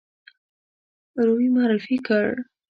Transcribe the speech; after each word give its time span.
روی 1.27 1.45
معرفي 1.55 1.97
کړ. 2.07 2.27